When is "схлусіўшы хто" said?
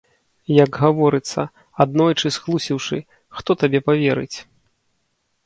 2.39-3.51